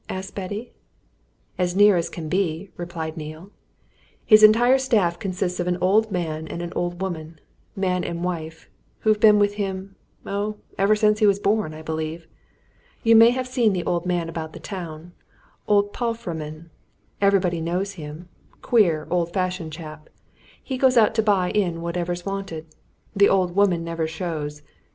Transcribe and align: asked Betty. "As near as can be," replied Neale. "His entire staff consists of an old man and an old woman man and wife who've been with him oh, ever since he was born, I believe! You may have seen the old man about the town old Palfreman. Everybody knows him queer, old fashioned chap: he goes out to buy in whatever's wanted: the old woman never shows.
asked 0.09 0.33
Betty. 0.33 0.73
"As 1.59 1.75
near 1.75 1.95
as 1.95 2.09
can 2.09 2.27
be," 2.27 2.71
replied 2.75 3.17
Neale. 3.17 3.51
"His 4.25 4.41
entire 4.41 4.79
staff 4.79 5.19
consists 5.19 5.59
of 5.59 5.67
an 5.67 5.77
old 5.79 6.11
man 6.11 6.47
and 6.47 6.63
an 6.63 6.73
old 6.75 6.99
woman 7.03 7.39
man 7.75 8.03
and 8.03 8.23
wife 8.23 8.67
who've 9.01 9.19
been 9.19 9.37
with 9.37 9.53
him 9.61 9.95
oh, 10.25 10.57
ever 10.75 10.95
since 10.95 11.19
he 11.19 11.27
was 11.27 11.37
born, 11.37 11.75
I 11.75 11.83
believe! 11.83 12.25
You 13.03 13.15
may 13.15 13.29
have 13.29 13.45
seen 13.47 13.73
the 13.73 13.83
old 13.83 14.07
man 14.07 14.27
about 14.27 14.53
the 14.53 14.59
town 14.59 15.11
old 15.67 15.93
Palfreman. 15.93 16.71
Everybody 17.21 17.61
knows 17.61 17.91
him 17.91 18.27
queer, 18.63 19.07
old 19.11 19.31
fashioned 19.31 19.71
chap: 19.71 20.09
he 20.63 20.79
goes 20.79 20.97
out 20.97 21.13
to 21.13 21.21
buy 21.21 21.51
in 21.51 21.79
whatever's 21.81 22.25
wanted: 22.25 22.65
the 23.15 23.29
old 23.29 23.55
woman 23.55 23.83
never 23.83 24.07
shows. 24.07 24.63